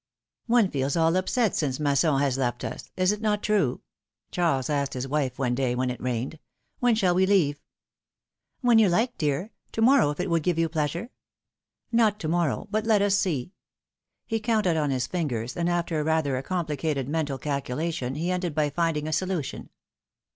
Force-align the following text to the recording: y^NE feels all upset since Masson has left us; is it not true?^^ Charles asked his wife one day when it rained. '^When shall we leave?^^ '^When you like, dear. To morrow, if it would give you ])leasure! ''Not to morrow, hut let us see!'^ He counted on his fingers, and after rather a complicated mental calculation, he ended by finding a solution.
y^NE 0.49 0.71
feels 0.71 0.97
all 0.97 1.15
upset 1.15 1.55
since 1.55 1.79
Masson 1.79 2.19
has 2.19 2.35
left 2.35 2.63
us; 2.63 2.89
is 2.97 3.11
it 3.11 3.21
not 3.21 3.43
true?^^ 3.43 3.81
Charles 4.31 4.67
asked 4.67 4.95
his 4.95 5.07
wife 5.07 5.37
one 5.37 5.53
day 5.53 5.75
when 5.75 5.91
it 5.91 6.01
rained. 6.01 6.39
'^When 6.81 6.97
shall 6.97 7.13
we 7.13 7.27
leave?^^ 7.27 8.67
'^When 8.67 8.79
you 8.79 8.89
like, 8.89 9.15
dear. 9.19 9.51
To 9.73 9.81
morrow, 9.83 10.09
if 10.09 10.19
it 10.19 10.27
would 10.31 10.41
give 10.41 10.57
you 10.57 10.69
])leasure! 10.73 11.11
''Not 11.93 12.17
to 12.17 12.27
morrow, 12.27 12.67
hut 12.73 12.87
let 12.87 13.03
us 13.03 13.13
see!'^ 13.15 13.51
He 14.25 14.39
counted 14.39 14.75
on 14.75 14.89
his 14.89 15.05
fingers, 15.05 15.55
and 15.55 15.69
after 15.69 16.03
rather 16.03 16.35
a 16.35 16.41
complicated 16.41 17.07
mental 17.07 17.37
calculation, 17.37 18.15
he 18.15 18.31
ended 18.31 18.55
by 18.55 18.71
finding 18.71 19.07
a 19.07 19.13
solution. 19.13 19.69